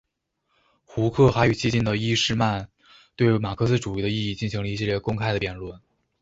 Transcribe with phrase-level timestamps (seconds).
[0.83, 2.67] 胡克还与激进的伊士曼
[3.15, 5.79] 对马克思主义的意义进行了一系列公开的辩论。